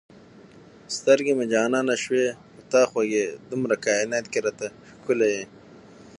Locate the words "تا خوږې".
2.71-3.25